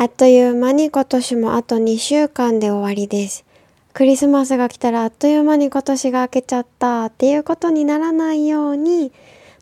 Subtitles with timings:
[0.00, 3.44] あっという間に今年もあと2週間で終わりです。
[3.92, 9.12] クリスマスが来たらあっという間に今年が明けちゃったっていうことにならないように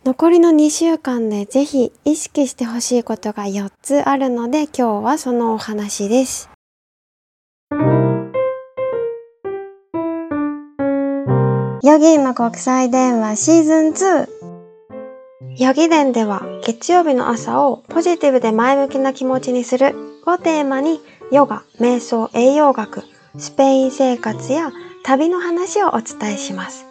[0.05, 6.49] 残りの2週間でぜひ意識してほしいことが4つあるので今日はそのお話です。
[11.83, 14.58] ヨギンの国際電話シーズン2
[15.41, 19.95] ヨギ伝では月曜日の朝をポジティブで前向きな気持ちにする
[20.27, 21.01] をテーマに
[21.31, 23.05] ヨガ、瞑想、栄養学、
[23.39, 24.73] スペイン生活や
[25.05, 26.87] 旅の話をお伝えします。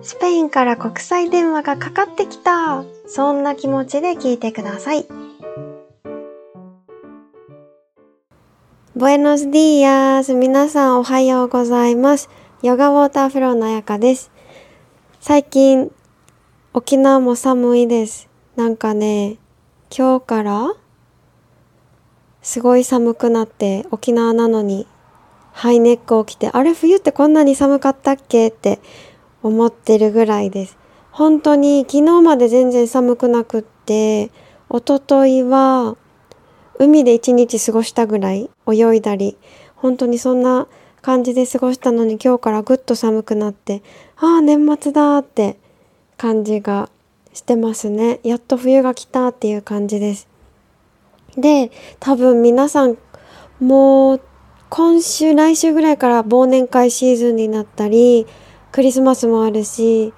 [0.00, 2.82] スペインから国際電話がかかってきた。
[3.06, 5.06] そんな気持ちで聞いてください。
[8.96, 10.34] Buenos días!
[10.34, 12.30] 皆さんおはようございます。
[12.62, 14.30] ヨガウォーターフローのやかです。
[15.20, 15.92] 最近、
[16.74, 18.30] 沖縄も寒いです。
[18.56, 19.36] なんかね、
[19.94, 20.74] 今日から
[22.40, 24.86] すごい寒くなって沖縄なのに
[25.52, 28.48] ハイネックを着て、あれ冬ってこんなに寒かったっけ？
[28.48, 28.80] って
[29.42, 30.78] 思ってるぐらいです。
[31.10, 34.30] 本当に昨日まで全然寒くなくって、
[34.70, 35.98] おとといは
[36.78, 39.36] 海で一日過ごしたぐらい泳いだり、
[39.76, 40.68] 本当にそんな
[41.02, 43.82] 感じで過ごしたのに今日からぐっと寒くなって、
[44.16, 45.58] ああ、年末だって
[46.22, 46.88] 感じが
[47.34, 48.20] してますね。
[48.22, 50.28] やっと冬が来たっていう感じです。
[51.36, 52.96] で、多分皆さん
[53.58, 54.20] もう
[54.68, 58.28] 今週来週ぐらいから忘年会シーズンになったり、
[58.70, 60.14] クリスマスもあるし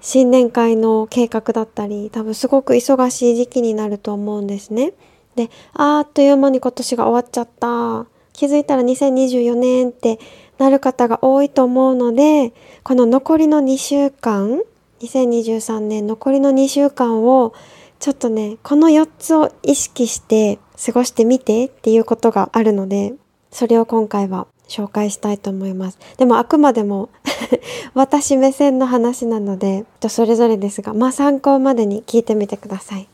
[0.00, 4.92] 新年会の計画だったり多分すごく忙しい時期になると思うんですね。
[5.34, 10.20] であっという間に今年が終わっちゃった気づいたら2024年って
[10.58, 12.52] なる方が多いと思うので
[12.84, 14.60] この残りの2週間
[15.00, 17.54] 2023年残りの2週間を
[17.98, 23.14] ちょっとねこの4つを意識して過ごしてみてっていうことがあるので
[23.50, 25.98] それを今回は紹介したいと思います。
[26.18, 27.08] でもあくまでも
[27.94, 33.08] 私目線の話なのでそれぞれですがまあ参考までに聞いてみてください。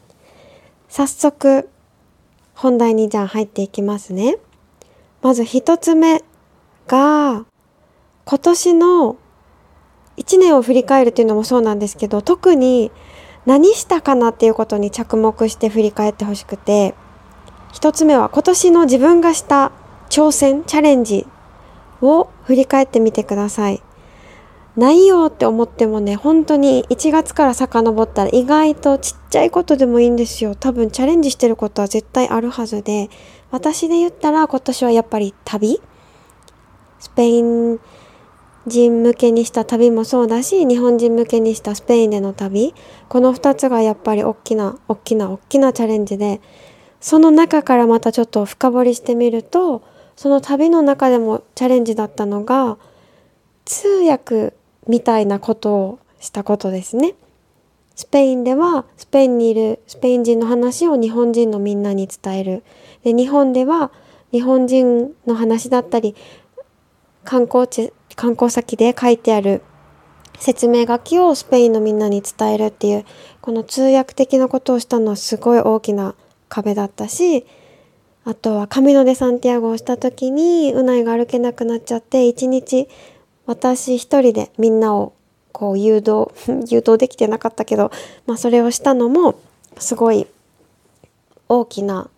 [0.89, 1.69] 早速
[2.55, 4.39] 本題にじゃあ入っていきますね。
[5.23, 6.23] まず一つ目
[6.87, 7.47] が
[8.27, 9.17] 今年の
[10.17, 12.91] 1年を振り返るっていうのもそうなんですけど特に
[13.47, 16.95] 何したかなっていうことに着目して振り返ってほしくて
[17.73, 19.73] 一つ目は今年の自分がした
[20.09, 21.27] 挑戦チャレンジ
[22.01, 23.83] を振り返ってみてください。
[24.77, 30.57] ないよって思ってもね、本当に1月から遡ったら意外とちっちゃいことでもいいんですよ。
[30.57, 33.09] 多分チャレンジしてることは絶対あるはずで、
[33.53, 35.81] 私で言ったら今年はやっぱり旅
[36.99, 37.79] スペイン
[38.67, 42.75] 人向けにした旅もそうだし、日本人向けにしたスペインでの旅、
[43.09, 46.41] この2つがやっぱり大きな、大きな、大きなチャレンジで、
[47.01, 49.83] その中からまたちょっと深掘りしてみると、
[50.17, 52.79] その旅の中でもチャレンジだったのが
[53.65, 54.55] 通訳
[54.87, 57.15] みたいなことをしたことですね。
[57.97, 62.65] スペインではスペインにいるスペイン人の話を日本人のみんなに伝える。
[63.03, 63.93] で日本では
[64.33, 66.17] 日本人の話だったり
[67.25, 69.63] 観光地観光先で書いてある
[70.39, 73.05] 説明書きをスペインのみんなに伝えるっていう
[73.41, 76.15] この通訳的なことをしたのはすごい大きな
[76.49, 77.47] 壁だったし
[78.25, 82.89] あとはカミノ・デ・サンティアゴをした時にうないが歩けなくなっちゃって一日
[83.47, 85.13] 私一人でみんなを
[85.53, 86.31] こう誘導
[86.69, 87.91] 誘導できてなかったけど、
[88.27, 89.37] まあ、それをしたのも
[89.79, 90.27] すごい
[91.49, 92.09] 大きな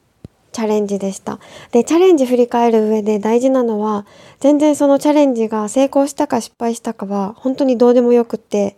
[0.56, 1.38] チャレンジでした。
[1.70, 4.06] でチャレンジ振り返る上で大事なのは
[4.40, 8.74] 全然そのチャレンジが成功したか失敗したかは本当にどうでもよくって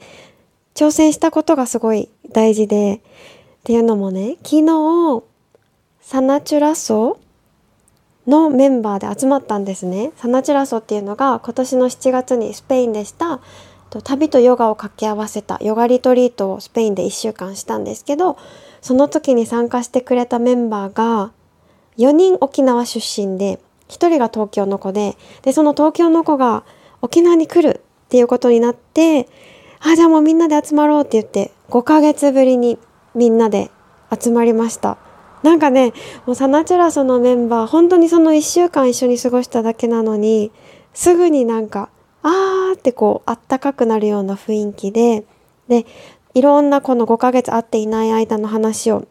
[0.75, 3.01] 挑戦したことがすごい大事でっ
[3.63, 5.23] ていうのもね昨日
[6.01, 7.21] サナチュラソ
[8.27, 10.11] のメンバーで集まったんですね。
[10.17, 13.41] サナチュラソっていうのが今年の7月にスペインでした
[14.03, 18.37] 旅とヨガを掛け合わせたヨガリトリートをスペインで1週間したんですけど
[18.83, 21.31] その時に参加してくれたメンバーが
[21.99, 23.59] 4人沖縄出身で
[23.89, 26.65] 1人が東京の子ででその東京の子が
[27.03, 29.29] 沖縄に来るっていうことになって
[29.81, 32.79] あじゃあもうみんなで集まろうって言って5ヶ月ぶりに
[33.15, 33.71] みんなで
[34.19, 34.97] 集まりました。
[35.43, 35.93] なんかね
[36.27, 40.51] もうサナチュラソのメンバー本当にその1週間一緒に過ごしただけなのに
[40.95, 41.91] すぐになんか
[42.25, 45.25] あーってこうあったかくなるような雰囲気で
[45.69, 45.87] で
[46.35, 49.07] いろんなこの5ヶ月会っていない間の話を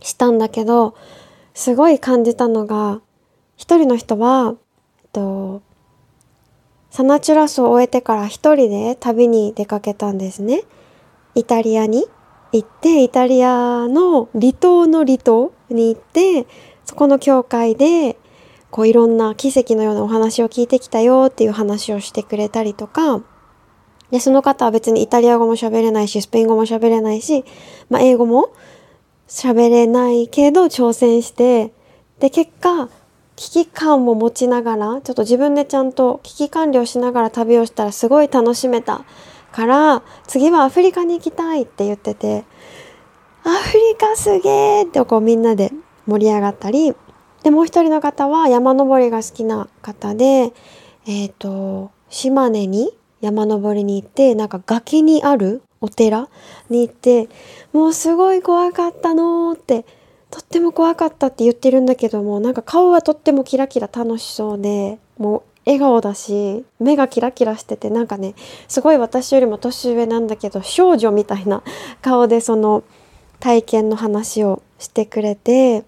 [0.00, 0.96] したんだけど
[1.54, 3.00] すごい感じたのが
[3.56, 4.54] 一人の人は、
[5.02, 5.62] えっと、
[6.90, 10.62] サナチュラスを終えてから一人で旅に出かけたんですね。
[11.34, 12.06] イタリアに
[12.52, 16.46] 行ってイタリアの離島の離島に行って
[16.84, 18.18] そこの教会で
[18.70, 23.22] こういろんな奇跡のようなお話を聞いてきたよっていう話をしてくれたりとか
[24.10, 27.44] でその方は別にイタリア語も喋れないしスペイン語も喋れないし、
[27.88, 28.52] まあ、英語も
[29.32, 31.72] 喋れないけど挑戦して
[32.20, 32.90] で結果
[33.34, 39.06] 危機感を持ちながらちょっと自分でちゃんと危機管理をしながら旅をしたらすごい楽しめた
[39.50, 42.44] から次はアフリカに行きたいって言ってて
[43.42, 45.72] アフリカすげーってこうみんなで
[46.06, 46.94] 盛り上がったり
[47.42, 50.52] でもう一人の方は山登りが好きな方で
[51.06, 52.90] えっ、ー、と島根に
[53.22, 56.28] 山登りに行ってなんか崖にあるお寺
[56.70, 57.28] に行って
[57.72, 59.84] もうすごい怖かったのって
[60.30, 68.34] とっても怖かったって言ってるんだけどもなんか顔はとってもキラキラ楽しそうでもう笑顔だし目がキラキラしててなんかね
[68.66, 71.62] すごい私よりも年上なんだけど少女みたいな
[72.00, 72.82] 顔でその
[73.40, 75.84] 体験の話をしてくれて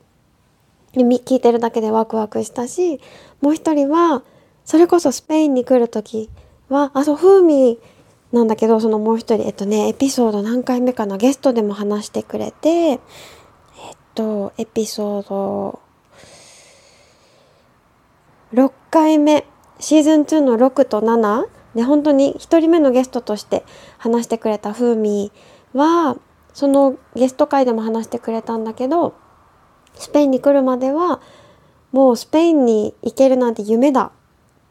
[0.93, 3.01] 聞いてるだけでワクワクしたし
[3.41, 4.23] もう一人は
[4.65, 6.31] それこそスペインに来る時
[6.69, 7.79] はあそう風味
[8.35, 12.99] なんだけどそのもう一人えっとねエピソード何回目かなゲストでも話してくれてえっ
[14.15, 15.81] とエピソード
[18.53, 19.47] 6回目
[19.79, 21.47] シーズン2の6と7
[21.77, 23.65] で本当に1人目のゲストとして
[23.99, 25.31] 話してくれたふうみ
[25.73, 26.17] は
[26.53, 29.15] そのゲスト会でも話してくれたんだけど
[29.95, 31.21] スペインに来るまでは
[31.93, 34.11] もうスペインに行けるなんて夢だ。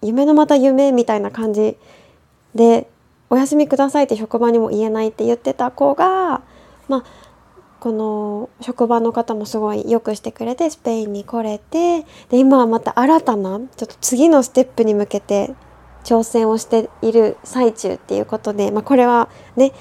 [0.02, 1.78] 夢のまた夢みたいな感じ
[2.54, 2.90] で
[3.34, 6.44] お休みくださいって職場にも言えないって言ってた子が
[6.88, 7.04] まあ
[7.80, 15.56] この職場の方もすごい良くしてくれてスペインに来れてで今はまた新たなちょっと次のステップに向けて
[16.04, 19.72] 挑戦をしている最中っていうことで、まあ、これはね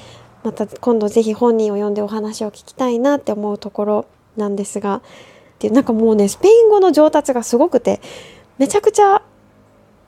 [0.44, 4.06] また今度是非本人を呼んでお話を聞きたいなって思うところ
[4.38, 5.02] なんですが
[5.58, 8.00] でなんかもうねスペイン語の上達がすごくて
[8.56, 9.22] めちゃくちゃ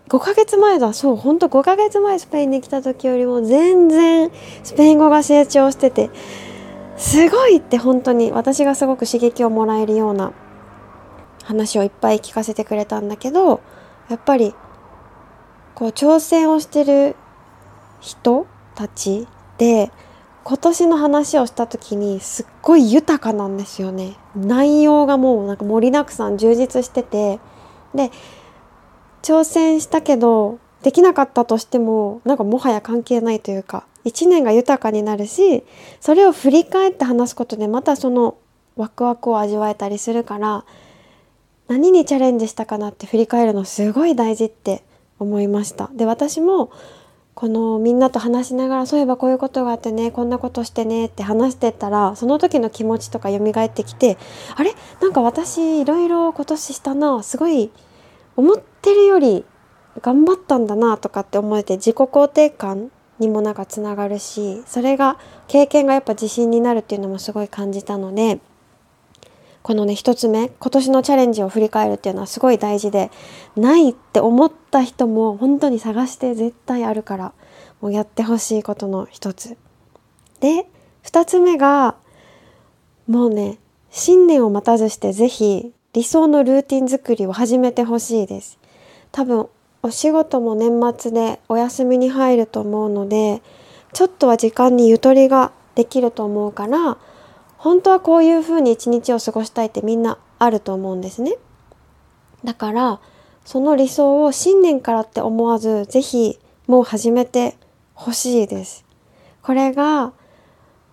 [0.09, 4.31] 5ヶ月前だそうほんと5ヶ月前スペインに来た時よりも全然
[4.62, 6.11] スペイン語が成長してて
[6.97, 10.33] すごいって本当に私がすごく刺激をもらえるような
[11.45, 13.61] 話をいっぱい聞かせてくれたんだけど
[14.09, 14.55] やっぱり
[15.75, 17.17] こう挑戦をしてる
[18.01, 19.27] 人たち
[19.59, 19.91] で
[20.45, 24.17] 今年の話をした時にすっごい豊かなんですよね。
[24.37, 27.41] 内容がもうなんか盛りだくさん充実してて
[27.95, 28.11] で
[29.25, 35.65] 挑戦したけどできなかったとしてもなんかもはや関係ないというか1年が豊かになるし
[35.99, 38.37] それを振り返って話すことでまたその
[38.76, 40.67] ワクワクを味わえたりするから
[41.69, 44.85] 何にチャレンジしたかなって振り返るのすごい大事って
[45.19, 45.88] 思いました。
[45.94, 46.70] で私も
[47.35, 54.19] このみんなと話しながらそういえばこういうことがあってねこんなことしてねって話してたらその時の気持ちとか蘇ってきて
[54.55, 54.75] あれ？
[55.00, 57.70] なんか私いろいろ今年したなすごい
[58.37, 59.45] 思ってるより
[60.01, 68.41] 頑張ったんだなとかって思えて自己肯定感にもなんかつながるしそれが経験がやっぱ自信になるっていうのもすごい感じたので
[69.63, 73.11] このね一つ目今年のチャレンジを振り返るっていうのはすごい大事で
[73.57, 77.33] ないって思った人も本当に探して絶対あるから
[77.81, 79.57] もうやってほしいことの一つ。
[80.41, 80.67] で
[81.05, 81.97] 2つ目が
[83.07, 83.59] もうね
[83.91, 88.58] 新年を待たずして是非理想のルーティン作りを始めてほしいです。
[89.12, 89.49] 多分
[89.84, 93.43] お仕事も年末でお休みに入ると思うので
[93.93, 96.96] ちょっとは時間にゆとりができると思うから
[97.58, 101.36] 本当はこういうふうに一日を過ごしたいってみんなあると思うんですね。
[102.43, 103.01] だから
[103.44, 107.56] その理想を新年からって思わず是非もう始めて
[107.94, 108.84] ほしいです。
[109.43, 110.13] これが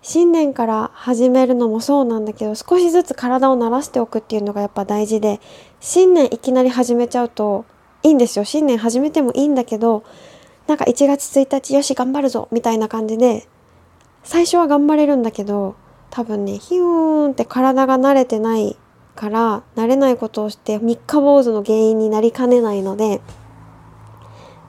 [0.01, 5.39] 新年から始めるのもそうなんだけど少しずつ体を慣らしておくっていうのがやっぱ大事で
[5.79, 7.65] 新年いきなり始めちゃうと
[8.03, 8.46] いいんですよ。
[8.46, 10.03] 新年始めてもいいんだけど
[10.67, 13.48] なんか1月1日よし頑張るぞみたいな感じで
[14.24, 15.75] 最初は頑張れるんだけど
[16.10, 18.77] 多分ねヒューンって体が慣れてない
[19.15, 23.22] から慣れないことをして三日坊主の原因になりかねないので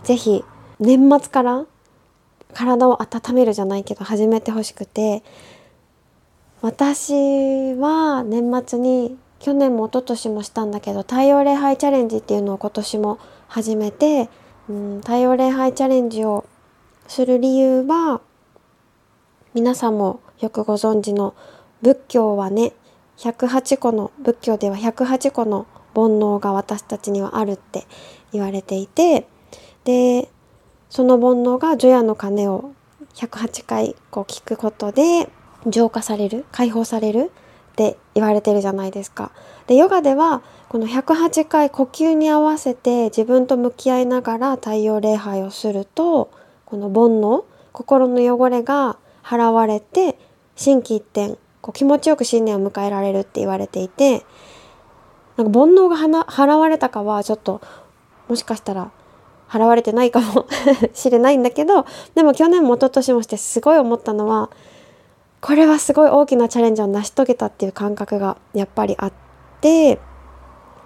[0.05, 0.45] 是非
[0.79, 1.67] 年末から
[2.53, 5.23] 体を温めるじゃないけど始めてほしくて
[6.61, 13.19] 私は年末に去年も一昨年もしたんだけど太陽礼拝チャレンジっていうのを今年も
[13.49, 14.29] 始めて、
[14.69, 16.47] うん、太陽礼拝チャレンジを
[17.09, 18.21] する理由は
[19.55, 21.35] 皆さんもよくご存知の
[21.83, 22.73] 仏教はね
[23.19, 27.87] 108個の仏教では108個の煩悩が私たちにはあるって
[28.33, 29.27] 言われていて
[29.85, 30.29] で
[30.93, 32.75] その煩悩が除夜の鐘を
[33.15, 35.31] 108回こう聞くことで
[35.67, 37.31] 浄化される解放される
[37.73, 39.33] って言われてるじゃないですか。
[39.67, 46.31] でヨガではこの108回呼吸に合わせて自分と向き合いながら太陽礼拝をすると
[46.67, 50.19] この煩悩心の汚れが払われて
[50.57, 54.27] 心機一転こう気持ちよく新年を迎えられるって言われていて
[55.39, 57.63] なんか煩悩が払われたかはちょっと
[58.29, 58.91] もしかしたら
[59.53, 60.47] 払われてないかも
[60.95, 64.49] しれないんだけどでも去年も一昨年もしてすごい思ったのは
[65.43, 69.13] これはすごい大きなチャレンジを成し遂げたっていう感覚がやっぱりあっ
[69.61, 69.99] て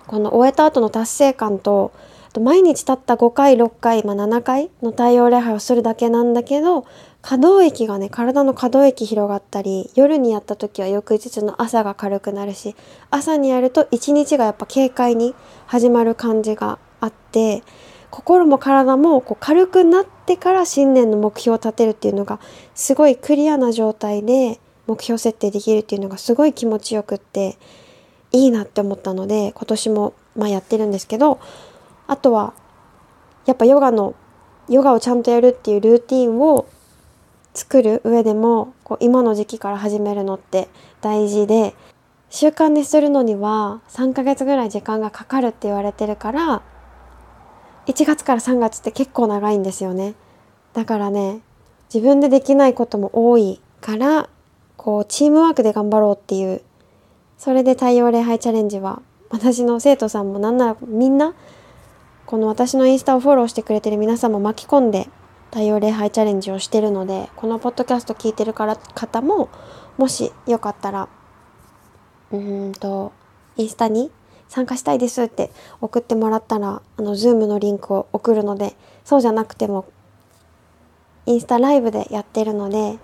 [0.08, 1.92] この終えた後の達成感と
[2.40, 6.86] 毎日たった5回6回、まあ、7回の太陽礼拝をするだけなんだけど
[7.22, 12.76] 可動域がね体の可動域広がったり夜にやった時は翌日の朝が軽くなるし
[13.10, 15.34] 朝にやると一日がやっぱ軽快に
[15.66, 17.62] 始まる感じがあって
[18.10, 22.40] 心も体もこう軽くなってから新年の目標を立てるっていうのが
[22.74, 27.58] すごいクリアな状態で目標設定できるっていうのがすごい気持ちよくって
[28.32, 31.40] いいなって思ったので今年もまあやってるんですけど
[32.06, 32.54] あとは
[33.46, 34.14] やっぱヨガの
[34.68, 36.66] ヨガをちゃんとやるっていうルーティンを
[37.54, 40.68] 作る上でもこう今の時期から始めるのって
[41.00, 41.74] 大事で
[42.28, 46.62] 習慣にするのには3ヶ月ぐらい時間がかかるって言われてるから
[47.86, 50.14] 1月から3月って結構長いんですよね。
[50.72, 51.40] だからね
[51.92, 54.28] 自分でできないことも多いから
[54.76, 56.62] こうチームワークで頑張ろうっていう
[57.38, 61.34] それで太陽礼拝チャレンジは私の生徒さんもなんならみんな
[62.26, 65.08] この私のインスタをフォローしてくれてる皆さんも巻き込んで
[65.50, 69.48] 太陽礼拝チャレンジをしてるのでこのポッドキャスト聞いてるから方も
[69.96, 71.08] もしよかったら
[72.32, 73.12] うんと
[73.56, 74.10] インスタに
[74.48, 75.50] 参加したいですって
[75.80, 79.86] 送ってもらったらあの Zoom のリンクを送るのでそうじゃなくても
[81.26, 82.98] インスタライブでやってるので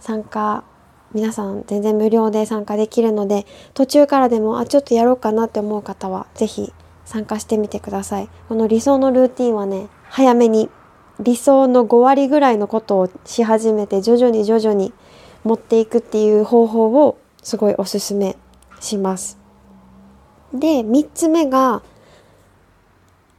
[0.00, 0.64] 参加
[1.12, 6.72] 皆さん全然無料で参加できるので途中からでもあちょっとやろうかなって思う方は是非
[7.04, 8.28] 参加してみてください。
[8.48, 10.70] この理想のルーティンはね早めに
[11.18, 14.92] 理想の5割ぐらいのことをし始めて徐々に徐々に
[15.42, 18.36] 持っていくっていう方法をすごいおすすめ
[18.78, 19.39] します。
[20.52, 21.82] で3つ目が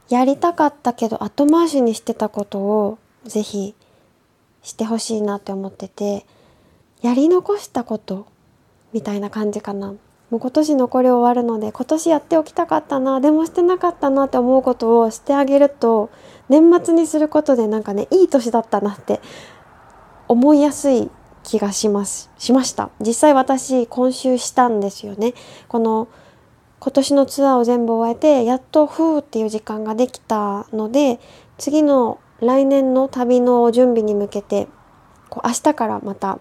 [0.08, 3.74] やりたかったけど後回しにしてたことを是非
[4.62, 6.26] してほしいなって思ってて
[7.02, 8.26] やり残したこと
[8.92, 9.94] みたいな感じかな。
[10.30, 16.08] もう今年残り終わるので今年やっておきたかったなでもしてなかったなって思うことをしてあげると
[16.48, 19.20] 年末にすることでなんかねいい年だったなって
[20.28, 21.10] 思いやすい
[21.42, 22.30] 気がします。
[22.38, 22.90] しました。
[23.00, 25.34] 実際私今週したんですよね。
[25.68, 26.08] この
[26.82, 31.20] 今年のツアーを全部終えてやっとふーっていう時間ができたので
[31.56, 34.66] 次の来年の旅の準備に向けて
[35.28, 36.40] こう明日からまた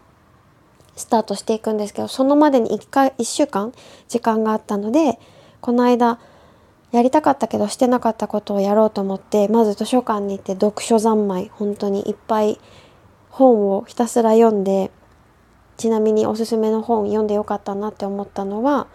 [0.96, 3.72] スタートしていくんですけどそのまでに1回1週間
[4.08, 5.20] 時間があったので
[5.62, 6.18] この間
[6.92, 12.60] やりたかったけどしてなかったことをやろうと思ってまず図書館に行って読書三昧本当にいっぱい
[13.30, 14.90] 本をひたすら読んで
[15.78, 18.88] ちなみにおすすめの本読んでよかったなって思ったのは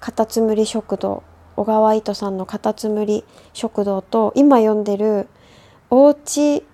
[0.00, 1.22] カタツムリ食堂
[1.56, 5.28] 小川糸さんのカタツムリ食堂と今読んでる
[5.90, 6.64] おうち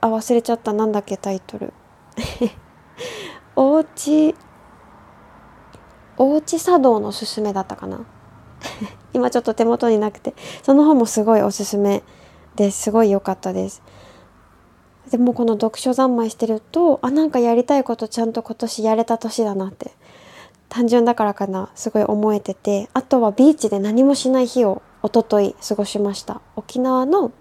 [0.00, 1.74] あ忘れちゃったなんだっけタイトル。
[3.54, 4.34] おうち
[6.16, 8.00] おうち茶道のすすめだったかな。
[9.12, 12.02] 今ちょっと手元になくてその本もすごいおすすめ
[12.56, 12.90] です。
[12.90, 13.82] ごい良かったです。
[15.10, 19.90] でもこの読書三昧してるとあなんかやりたいことちゃんと今年やれた年だなって
[20.70, 21.68] 単純だからかな。
[21.74, 26.40] すごい思えててあとはビーチで何もしない日を一昨日過ごしました。
[26.56, 27.32] 沖縄の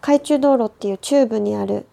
[0.00, 1.86] 海中道路っていう中部にある、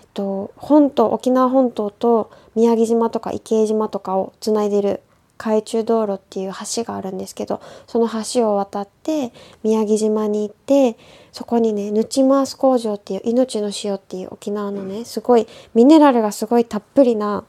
[0.00, 5.02] えっと、本島沖縄本島と宮城島とか池江島とかをつないでる
[5.38, 10.98] 海中道路っていう橋があるんですけどその橋を渡って宮城島に行って
[11.32, 17.44] そこにねヌチマース工場っていう命の塩っていう沖縄のねすごいミネラルがすごいたっぷりな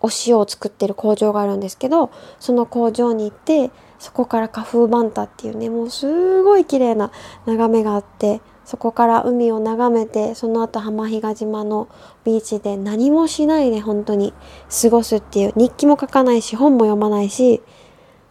[0.00, 7.10] お塩を作ってる工場があるんですけどその工場に行ってそこから花風バンタっていうねもうすごい綺麗な
[7.46, 11.88] 眺めがあってそこから海を眺めてその後浜比嘉島の
[12.24, 14.34] ビーチで何もしないで本当に
[14.82, 17.62] 過ごすっていう日記も書かないし本も読まないし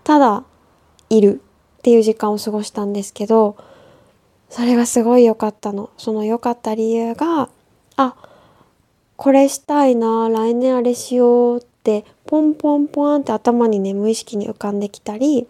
[0.03, 0.43] ただ
[1.10, 1.41] いる
[1.77, 3.55] っていう時間を過ごしたんですけど
[4.50, 5.89] それがすごい良かったの。
[5.98, 7.50] その良かった理由が
[9.17, 15.48] これしたいな来年あれしようってポンポンポンって頭にね無意識に浮かんできたり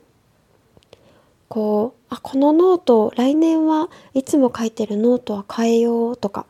[1.49, 6.45] こうあこのノート来年はいつも書いてるノートは変えようとか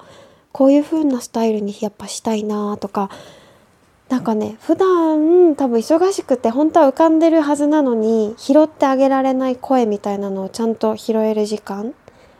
[0.51, 3.09] こういう風なスタイルにやっぱしたいなとか
[4.09, 11.93] なんかね普段多分忙しくて本当は浮かんでるはずなのに拾ってあげられない声みたいなのをちゃんと拾える時間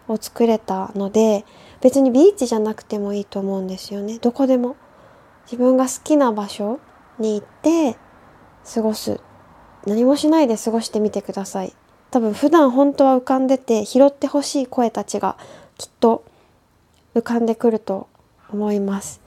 [0.07, 1.43] を作れたので
[1.85, 4.17] 別にビーチじゃなくてもいいと思うんですよね。
[4.17, 4.75] どこでも。
[5.45, 6.79] 自分が好きな場所
[7.19, 7.95] に行って
[8.73, 9.19] 過ごす。
[9.85, 11.75] 何もしないで過ごしてみてください。
[12.09, 15.37] 多分普段本当は浮かんでて拾ってほしい声たちが
[15.77, 16.25] きっと
[17.13, 18.09] 浮かんでくると
[18.49, 19.21] 思います。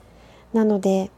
[0.53, 1.13] なので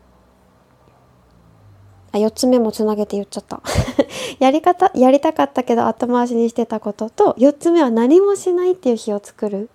[2.12, 3.62] あ4つ目もつなげて言っちゃった。
[4.40, 9.70] やり方やりたかったけど後回しにしてたことと4つ目は何もしないっていう日を作る。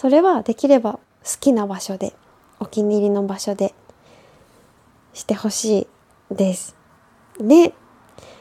[0.00, 1.00] それはできれば好
[1.40, 2.14] きな場所で
[2.58, 3.74] お気に入りの場所で
[5.12, 5.86] してほし
[6.30, 6.74] いです。
[7.38, 7.74] で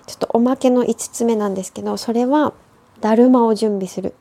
[0.08, 2.54] ちょっとおまけの5つ目なんですけどそれは
[3.02, 4.16] だるまを準備する。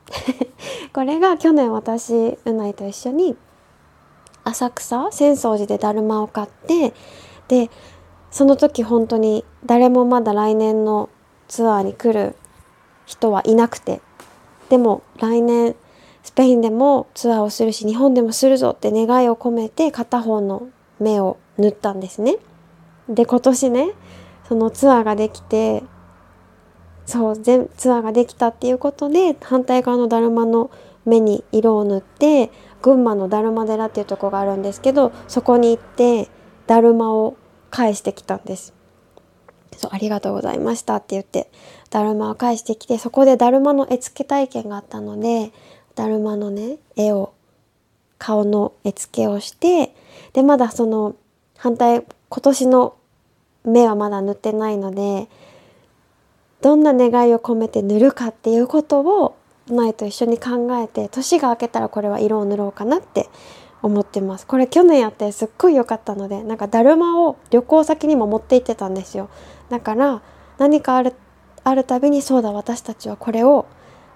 [0.92, 3.36] これが去年私うないと一緒に
[4.42, 6.92] 浅草浅草寺でだるまを買って
[7.46, 7.70] で
[8.32, 11.08] その時本当に誰もまだ来年の
[11.46, 12.34] ツアーに来る
[13.06, 14.00] 人はいなくて
[14.70, 15.76] でも来年
[16.28, 20.68] スペインでもツアーをするし日本でもするぞって願いを込めて片方の
[21.00, 22.36] 目を塗ったんですね。
[23.08, 23.92] で今年ね
[24.46, 25.84] そのツアーができて
[27.06, 30.70] そう全ツアーができたっていうことで反対側のだるまの
[31.06, 32.50] 目に色を塗って
[32.82, 36.28] 群馬のだるま寺っていうとこがあるんですけどそこに行って
[36.66, 37.38] だるまを
[37.70, 38.74] 返してきたんです。
[39.78, 41.50] そうありがとうございましたって言って
[41.88, 45.52] だるまを返してきてそこでだるまの絵付け体験があったので
[45.98, 47.34] だるまのね絵を
[48.18, 49.92] 顔の絵付けをして
[50.32, 51.16] でまだその
[51.56, 52.96] 反対今年の
[53.64, 55.28] 目はまだ塗ってないので
[56.62, 59.36] どんな願いを込めて塗るかっていうことを
[59.68, 63.28] 苗と一緒に考えて年が明けたらこれは色を塗ろうかなって
[63.82, 64.46] 思ってます。
[64.46, 69.30] これ去年やってすっごい良かったのでなんかだるまを旅行先にも持って行ってたんですよ。
[69.68, 70.22] だから
[70.58, 71.14] 何かある
[71.64, 73.66] あるたびにそうだ私たちはこれを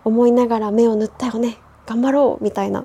[0.05, 2.85] 思いながら目を塗ったよね頑張ろうみたいな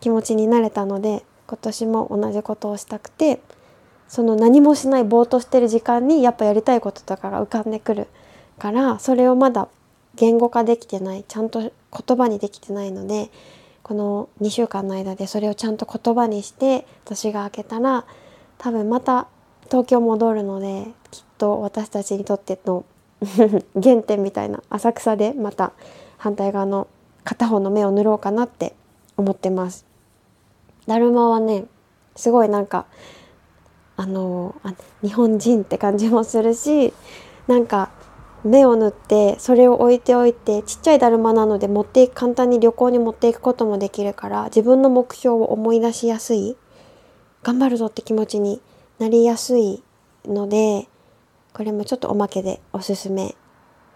[0.00, 3.40] 気持ちになれたので今年も同じことをしたくて
[4.08, 8.06] その何もしないぼーっとしてる時間にやっぱやりたいこととかが浮かんでくる
[8.58, 9.68] からそれをまだ
[10.14, 13.30] 言語化できてないちゃんと言葉にできてないので
[13.82, 18.04] この2週間の間でそれをちゃんと言葉にして年が明けたら
[18.58, 19.28] 多分また
[19.66, 22.84] 東京戻るのできっと私たちにとっての
[23.80, 25.72] 原点みたいな浅草でまた
[26.18, 26.88] 反対側の
[27.26, 28.74] 片方の目を塗ろうかなって
[29.16, 29.84] 思ってます。
[30.86, 31.64] だるまはね
[32.14, 32.86] すごいなんか
[33.96, 36.94] あのあ日本人って感じもするし
[37.48, 37.90] なんか
[38.44, 46.56] 目を塗ってそれを置いておいてちっちゃいだるまなので持っていく簡単に旅行に持っていくこともできるから自分の目標を思い出しやすい
[47.42, 48.62] 頑張るぞって気持ちに
[49.00, 49.82] なりやすい
[50.24, 50.86] ので
[51.52, 53.34] これもちょっとおまけでおすすめ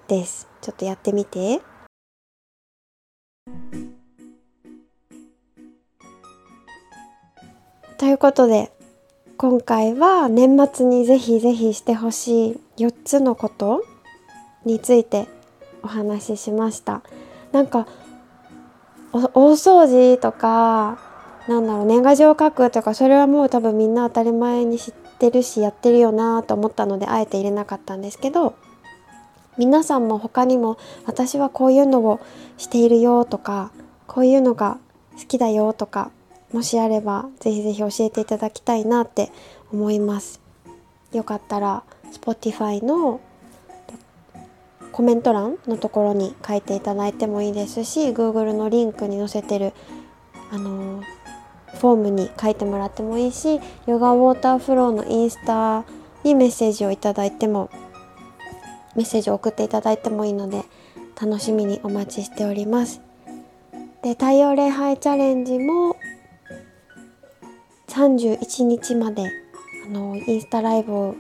[0.09, 1.61] ですちょっとやってみて
[8.01, 8.73] ということで
[9.37, 13.85] 今回は年末にぜひぜひしてほしい4つのこと
[14.65, 15.29] について
[15.83, 17.03] お話ししました。
[17.53, 17.87] なんか
[19.13, 19.19] 大
[19.53, 20.99] 掃除とか
[21.47, 28.55] なんだろう年賀状を書くとかそれはもう多分みんな当たり前に知ってるしやってるよなと思ったのであえて入れなかったんですけど
[29.59, 32.19] 皆さんも他にも私はこういうのを
[32.57, 33.73] しているよとか
[34.07, 34.79] こういうのが
[35.19, 36.11] 好きだよとか
[36.53, 39.31] もしあればぜひぜひ教えていただきたいなって
[39.73, 40.41] 思います
[41.13, 43.21] よかったら Spotify の
[44.93, 49.73] コメント欄のところに書いていただいてもいいですし Google のリンクに載せてる
[50.51, 51.03] あの
[51.79, 55.85] フォームに書いてもらってもいいしヨガウォーターフローのインスタ
[56.25, 57.71] にメッセージをいただいても
[58.97, 60.65] メッセージを送っていただいてもいいので
[61.21, 63.01] 楽しみにお待ちしております。
[64.03, 65.95] で太陽礼拝チャレンジも
[67.91, 69.25] 31日まで
[69.87, 71.17] あのインスタライブ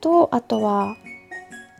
[0.00, 0.96] とあとは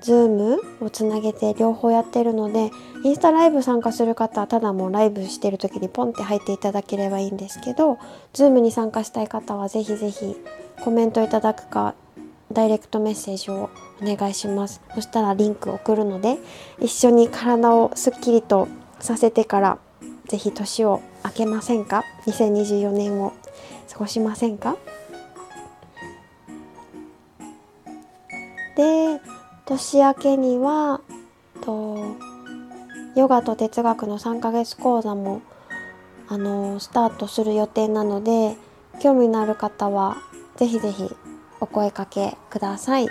[0.03, 2.71] Zoom をつなげて両方やってるので
[3.05, 7.99] インスタライブ参加する方はただもうライブしてる時にポンって入っていただければいいんですけど
[8.35, 10.37] Zoom に参加したい方は是非是非
[10.83, 11.95] コメントいただくか
[12.53, 14.81] ダイレクトメッセージをお願いします。
[14.95, 16.39] そしたらリンク送るので
[16.81, 18.69] 一緒に体をすっきりと
[19.01, 19.79] させてから
[20.29, 23.33] 是非年を明けませんか？2024年を。
[23.91, 24.77] 過ごしませんか？
[28.77, 29.21] で
[29.67, 31.01] 年明けには
[31.63, 32.17] と
[33.17, 35.43] ヨガと哲学の3ヶ月講座も
[36.29, 38.57] あのスタートする予定なので
[39.01, 40.19] 興味のある方は
[40.57, 41.11] ぜひぜひ
[41.61, 43.07] お声かけください。
[43.07, 43.11] よ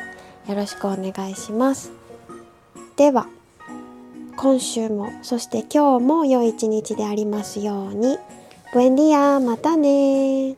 [0.55, 1.91] ろしくお願いします。
[2.95, 3.27] では
[4.37, 8.17] 今週もそして今日も良い一日でありますように。
[8.73, 10.56] ブエンディアまたね